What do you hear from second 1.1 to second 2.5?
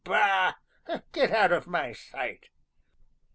Get out of my sight!"